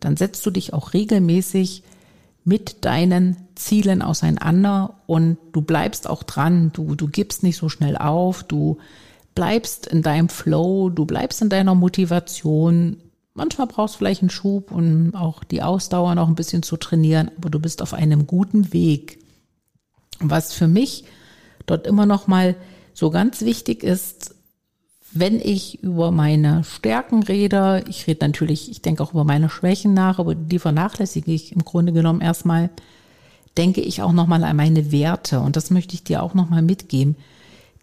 dann 0.00 0.16
setzt 0.16 0.44
du 0.46 0.50
dich 0.50 0.72
auch 0.72 0.92
regelmäßig 0.92 1.82
mit 2.44 2.84
deinen 2.84 3.36
Zielen 3.56 4.00
auseinander 4.00 4.94
und 5.06 5.36
du 5.52 5.60
bleibst 5.60 6.08
auch 6.08 6.22
dran, 6.22 6.70
du, 6.72 6.94
du 6.94 7.08
gibst 7.08 7.42
nicht 7.42 7.58
so 7.58 7.68
schnell 7.68 7.96
auf, 7.96 8.42
du 8.42 8.78
bleibst 9.34 9.86
in 9.86 10.02
deinem 10.02 10.28
Flow, 10.28 10.88
du 10.88 11.04
bleibst 11.04 11.42
in 11.42 11.48
deiner 11.48 11.74
Motivation. 11.74 12.96
Manchmal 13.34 13.66
brauchst 13.66 13.94
du 13.94 13.98
vielleicht 13.98 14.22
einen 14.22 14.30
Schub 14.30 14.72
und 14.72 15.14
auch 15.14 15.44
die 15.44 15.62
Ausdauer 15.62 16.14
noch 16.14 16.28
ein 16.28 16.34
bisschen 16.34 16.62
zu 16.62 16.76
trainieren, 16.76 17.30
aber 17.36 17.50
du 17.50 17.60
bist 17.60 17.82
auf 17.82 17.94
einem 17.94 18.26
guten 18.26 18.72
Weg. 18.72 19.18
Was 20.20 20.54
für 20.54 20.68
mich 20.68 21.04
dort 21.66 21.86
immer 21.86 22.06
noch 22.06 22.26
mal 22.26 22.56
so 22.94 23.10
ganz 23.10 23.42
wichtig 23.42 23.84
ist, 23.84 24.34
wenn 25.12 25.40
ich 25.40 25.82
über 25.82 26.10
meine 26.10 26.64
Stärken 26.64 27.22
rede, 27.22 27.84
ich 27.88 28.06
rede 28.06 28.26
natürlich, 28.26 28.70
ich 28.70 28.82
denke 28.82 29.02
auch 29.02 29.12
über 29.12 29.24
meine 29.24 29.48
Schwächen 29.48 29.94
nach, 29.94 30.18
aber 30.18 30.34
die 30.34 30.58
vernachlässige 30.58 31.32
ich 31.32 31.52
im 31.52 31.64
Grunde 31.64 31.92
genommen 31.92 32.20
erstmal, 32.20 32.70
denke 33.56 33.80
ich 33.80 34.02
auch 34.02 34.12
nochmal 34.12 34.44
an 34.44 34.56
meine 34.56 34.92
Werte. 34.92 35.40
Und 35.40 35.56
das 35.56 35.70
möchte 35.70 35.94
ich 35.94 36.04
dir 36.04 36.22
auch 36.22 36.34
nochmal 36.34 36.62
mitgeben. 36.62 37.16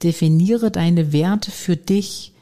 Definiere 0.04 0.72
deine 0.72 1.12
Werte 1.14 1.52
für 1.52 1.76
dich, 1.76 2.34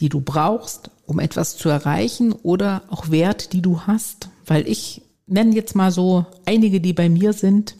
die 0.00 0.08
du 0.08 0.20
brauchst, 0.20 0.90
um 1.06 1.18
etwas 1.18 1.56
zu 1.56 1.68
erreichen 1.68 2.32
oder 2.32 2.82
auch 2.90 3.10
Werte, 3.10 3.48
die 3.48 3.62
du 3.62 3.82
hast. 3.82 4.28
Weil 4.46 4.66
ich 4.66 5.02
nenne 5.26 5.54
jetzt 5.54 5.76
mal 5.76 5.92
so 5.92 6.26
einige, 6.46 6.80
die 6.80 6.92
bei 6.92 7.08
mir 7.08 7.32
sind. 7.32 7.76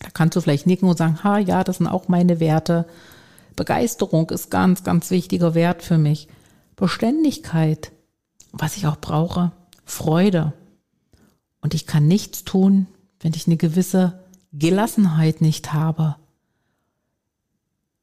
Da 0.00 0.10
kannst 0.10 0.36
du 0.36 0.40
vielleicht 0.40 0.66
nicken 0.66 0.88
und 0.88 0.98
sagen, 0.98 1.22
ha, 1.22 1.38
ja, 1.38 1.62
das 1.62 1.78
sind 1.78 1.86
auch 1.86 2.08
meine 2.08 2.40
Werte. 2.40 2.86
Begeisterung 3.56 4.30
ist 4.30 4.50
ganz, 4.50 4.84
ganz 4.84 5.10
wichtiger 5.10 5.54
Wert 5.54 5.82
für 5.82 5.98
mich. 5.98 6.28
Beständigkeit, 6.76 7.92
was 8.52 8.76
ich 8.76 8.86
auch 8.86 9.00
brauche, 9.00 9.52
Freude. 9.84 10.52
Und 11.60 11.74
ich 11.74 11.86
kann 11.86 12.06
nichts 12.06 12.44
tun, 12.44 12.86
wenn 13.20 13.32
ich 13.32 13.46
eine 13.46 13.56
gewisse 13.56 14.20
Gelassenheit 14.52 15.40
nicht 15.40 15.72
habe. 15.72 16.16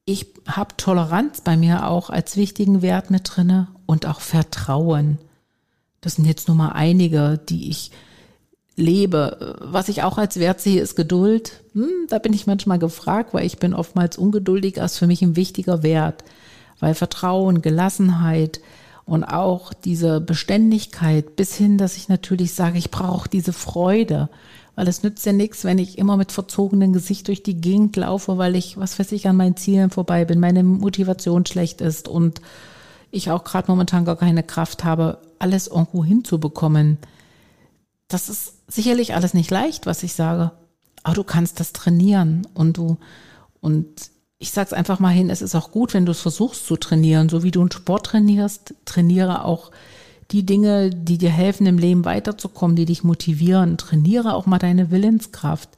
Ich 0.05 0.33
habe 0.48 0.75
Toleranz 0.75 1.41
bei 1.41 1.55
mir 1.55 1.88
auch 1.88 2.10
als 2.10 2.36
wichtigen 2.36 2.81
Wert 2.81 3.10
mit 3.10 3.31
drinne 3.33 3.69
und 3.86 4.05
auch 4.05 4.19
Vertrauen. 4.19 5.19
Das 6.01 6.15
sind 6.15 6.25
jetzt 6.25 6.48
nur 6.48 6.57
mal 6.57 6.74
einige, 6.74 7.38
die 7.38 7.69
ich 7.69 7.91
lebe. 8.75 9.58
Was 9.62 9.89
ich 9.89 10.03
auch 10.03 10.18
als 10.18 10.39
Wert 10.39 10.62
sehe, 10.62 10.82
ist 10.82 10.96
Geduld. 10.96 11.63
Hm, 11.74 12.08
da 12.10 12.20
bin 12.20 12.34
ich 12.34 12.48
manchmal 12.48 12.80
gefragt, 12.80 13.34
weil 13.34 13.46
ich 13.46 13.58
bin 13.58 13.74
oftmals 13.74 14.18
ungeduldig, 14.18 14.77
ist 14.77 14.98
für 14.98 15.08
mich 15.08 15.22
ein 15.22 15.36
wichtiger 15.36 15.84
Wert. 15.84 16.24
Weil 16.80 16.96
Vertrauen, 16.96 17.62
Gelassenheit 17.62 18.60
und 19.06 19.24
auch 19.24 19.74
diese 19.74 20.22
Beständigkeit 20.22 21.36
bis 21.36 21.56
hin, 21.56 21.77
dass 21.77 21.98
ich 21.98 22.10
natürlich 22.10 22.53
sage, 22.53 22.77
ich 22.77 22.92
brauche 22.92 23.30
diese 23.30 23.53
Freude. 23.53 24.30
Weil 24.75 24.88
es 24.88 25.03
nützt 25.03 25.25
ja 25.25 25.34
nichts, 25.34 25.65
wenn 25.65 25.77
ich 25.77 26.00
immer 26.00 26.18
mit 26.18 26.32
verzogenem 26.32 26.94
Gesicht 26.94 27.27
durch 27.27 27.44
die 27.44 27.62
Gegend 27.62 27.96
laufe, 27.96 28.39
weil 28.39 28.56
ich, 28.56 28.77
was 28.77 28.98
weiß 28.98 29.12
ich, 29.12 29.27
an 29.27 29.36
meinen 29.36 29.56
Zielen 29.56 29.92
vorbei 29.92 30.25
bin, 30.25 30.39
meine 30.39 30.63
Motivation 30.63 31.46
schlecht 31.46 31.80
ist 31.80 32.08
und 32.08 32.42
ich 33.12 33.30
auch 33.30 33.44
gerade 33.44 33.70
momentan 33.70 34.06
gar 34.06 34.15
keine 34.15 34.42
Kraft 34.42 34.84
habe, 34.84 35.20
alles 35.38 35.68
irgendwo 35.68 36.03
hinzubekommen. 36.03 36.98
Das 38.08 38.30
ist 38.30 38.56
sicherlich 38.75 39.15
alles 39.15 39.34
nicht 39.34 39.51
leicht, 39.51 39.86
was 39.86 40.03
ich 40.03 40.13
sage, 40.13 40.51
aber 41.03 41.15
du 41.15 41.24
kannst 41.24 41.60
das 41.60 41.74
trainieren 41.74 42.48
und 42.53 42.77
du 42.77 42.98
und 43.60 43.88
ich 44.39 44.51
sag's 44.51 44.74
einfach 44.74 45.00
mal 45.00 45.10
hin, 45.10 45.30
es 45.30 45.42
ist 45.42 45.56
auch 45.56 45.72
gut, 45.72 45.94
wenn 45.94 46.06
du 46.06 46.12
es 46.12 46.20
versuchst 46.20 46.65
zu 46.65 46.75
trainieren, 46.75 47.30
so 47.30 47.44
wie 47.44 47.51
du 47.51 47.62
einen 47.62 47.72
Sport 47.72 48.08
trainierst, 48.08 48.74
trainiere 48.84 49.46
auch 49.46 49.72
die 50.32 50.46
Dinge, 50.46 50.89
die 50.89 51.18
dir 51.18 51.30
helfen 51.30 51.65
im 51.65 51.77
Leben 51.77 52.03
weiterzukommen, 52.03 52.75
die 52.75 52.86
dich 52.86 53.03
motivieren, 53.03 53.77
trainiere 53.77 54.34
auch 54.34 54.46
mal 54.46 54.60
deine 54.60 54.92
Willenskraft, 54.92 55.70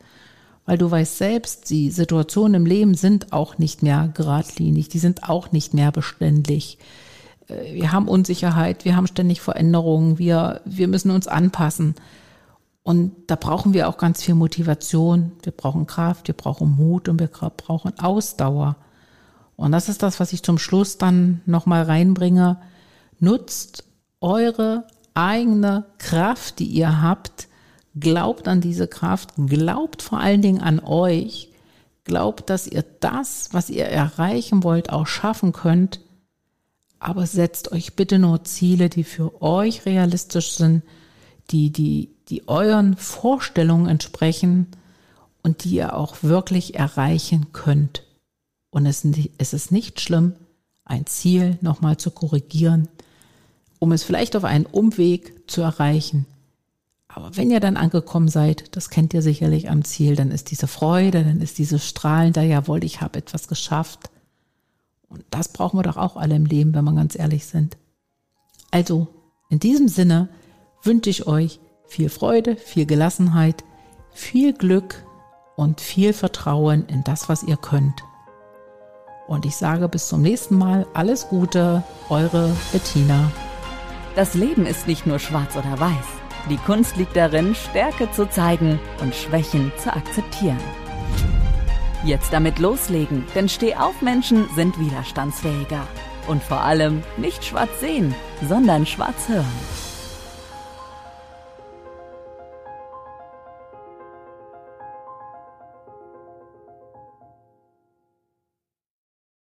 weil 0.65 0.79
du 0.79 0.89
weißt 0.89 1.17
selbst, 1.17 1.69
die 1.69 1.91
Situationen 1.91 2.55
im 2.55 2.65
Leben 2.65 2.95
sind 2.95 3.33
auch 3.33 3.59
nicht 3.59 3.83
mehr 3.83 4.09
geradlinig, 4.13 4.89
die 4.89 4.99
sind 4.99 5.29
auch 5.29 5.51
nicht 5.51 5.75
mehr 5.75 5.91
beständig. 5.91 6.79
Äh, 7.47 7.73
wir 7.75 7.91
haben 7.91 8.07
Unsicherheit, 8.07 8.85
wir 8.85 8.95
haben 8.95 9.07
ständig 9.07 9.41
Veränderungen, 9.41 10.17
wir, 10.17 10.61
wir 10.65 10.87
müssen 10.87 11.11
uns 11.11 11.27
anpassen. 11.27 11.95
Und 12.87 13.13
da 13.25 13.35
brauchen 13.35 13.73
wir 13.73 13.89
auch 13.89 13.97
ganz 13.97 14.21
viel 14.21 14.35
Motivation. 14.35 15.31
Wir 15.41 15.51
brauchen 15.51 15.87
Kraft, 15.87 16.27
wir 16.27 16.35
brauchen 16.35 16.69
Mut 16.75 17.09
und 17.09 17.19
wir 17.19 17.29
brauchen 17.29 17.97
Ausdauer. 17.97 18.75
Und 19.55 19.71
das 19.71 19.89
ist 19.89 20.03
das, 20.03 20.19
was 20.19 20.33
ich 20.33 20.43
zum 20.43 20.59
Schluss 20.59 20.99
dann 20.99 21.41
nochmal 21.47 21.81
reinbringe. 21.81 22.61
Nutzt 23.19 23.85
eure 24.21 24.85
eigene 25.15 25.85
Kraft, 25.97 26.59
die 26.59 26.67
ihr 26.67 27.01
habt. 27.01 27.47
Glaubt 27.99 28.47
an 28.47 28.61
diese 28.61 28.87
Kraft. 28.87 29.31
Glaubt 29.35 30.03
vor 30.03 30.19
allen 30.19 30.43
Dingen 30.43 30.61
an 30.61 30.79
euch. 30.79 31.49
Glaubt, 32.03 32.51
dass 32.51 32.67
ihr 32.67 32.85
das, 32.99 33.49
was 33.51 33.71
ihr 33.71 33.85
erreichen 33.85 34.63
wollt, 34.63 34.91
auch 34.91 35.07
schaffen 35.07 35.53
könnt. 35.53 36.01
Aber 36.99 37.25
setzt 37.25 37.71
euch 37.71 37.95
bitte 37.95 38.19
nur 38.19 38.43
Ziele, 38.43 38.89
die 38.89 39.03
für 39.03 39.41
euch 39.41 39.87
realistisch 39.87 40.51
sind, 40.51 40.83
die, 41.49 41.71
die, 41.71 42.14
die 42.29 42.47
euren 42.47 42.95
Vorstellungen 42.97 43.87
entsprechen 43.87 44.67
und 45.43 45.63
die 45.63 45.75
ihr 45.75 45.95
auch 45.95 46.23
wirklich 46.23 46.75
erreichen 46.75 47.53
könnt. 47.53 48.03
Und 48.71 48.85
es, 48.85 49.05
ist 49.05 49.71
nicht 49.71 50.01
schlimm, 50.01 50.33
ein 50.83 51.05
Ziel 51.05 51.57
nochmal 51.61 51.97
zu 51.97 52.11
korrigieren, 52.11 52.87
um 53.79 53.91
es 53.91 54.03
vielleicht 54.03 54.35
auf 54.35 54.43
einen 54.43 54.65
Umweg 54.65 55.49
zu 55.49 55.61
erreichen. 55.61 56.25
Aber 57.07 57.37
wenn 57.37 57.51
ihr 57.51 57.61
dann 57.61 57.77
angekommen 57.77 58.27
seid, 58.27 58.75
das 58.75 58.89
kennt 58.89 59.13
ihr 59.13 59.21
sicherlich 59.21 59.69
am 59.69 59.85
Ziel, 59.85 60.15
dann 60.15 60.31
ist 60.31 60.51
diese 60.51 60.67
Freude, 60.67 61.23
dann 61.23 61.39
ist 61.39 61.57
dieses 61.57 61.87
Strahlen 61.87 62.33
da, 62.33 62.41
jawohl, 62.41 62.83
ich 62.83 62.99
habe 62.99 63.19
etwas 63.19 63.47
geschafft. 63.47 64.09
Und 65.07 65.23
das 65.29 65.47
brauchen 65.47 65.79
wir 65.79 65.83
doch 65.83 65.95
auch 65.95 66.17
alle 66.17 66.35
im 66.35 66.45
Leben, 66.45 66.73
wenn 66.73 66.83
wir 66.83 66.93
ganz 66.93 67.17
ehrlich 67.17 67.45
sind. 67.45 67.77
Also, 68.71 69.07
in 69.49 69.59
diesem 69.59 69.87
Sinne 69.87 70.27
wünsche 70.83 71.09
ich 71.09 71.27
euch 71.27 71.59
viel 71.87 72.09
Freude, 72.09 72.55
viel 72.55 72.85
Gelassenheit, 72.85 73.63
viel 74.11 74.53
Glück 74.53 75.05
und 75.55 75.81
viel 75.81 76.13
Vertrauen 76.13 76.85
in 76.87 77.03
das, 77.03 77.29
was 77.29 77.43
ihr 77.43 77.57
könnt. 77.57 78.03
Und 79.27 79.45
ich 79.45 79.55
sage 79.55 79.89
bis 79.89 80.07
zum 80.07 80.21
nächsten 80.21 80.57
Mal 80.57 80.85
alles 80.93 81.29
Gute, 81.29 81.83
eure 82.09 82.55
Bettina. 82.71 83.31
Das 84.15 84.33
Leben 84.33 84.65
ist 84.65 84.87
nicht 84.87 85.07
nur 85.07 85.19
schwarz 85.19 85.55
oder 85.55 85.79
weiß. 85.79 86.05
Die 86.49 86.57
Kunst 86.57 86.95
liegt 86.95 87.15
darin, 87.15 87.55
Stärke 87.55 88.11
zu 88.11 88.29
zeigen 88.29 88.79
und 89.01 89.15
Schwächen 89.15 89.71
zu 89.77 89.91
akzeptieren. 89.91 90.59
Jetzt 92.03 92.31
damit 92.31 92.59
loslegen, 92.59 93.25
denn 93.33 93.49
Stehaufmenschen 93.49 94.47
sind 94.55 94.79
widerstandsfähiger. 94.79 95.87
Und 96.27 96.43
vor 96.43 96.61
allem 96.61 97.03
nicht 97.17 97.43
schwarz 97.43 97.79
sehen, 97.79 98.13
sondern 98.47 98.85
schwarz 98.85 99.27
hören. 99.27 99.84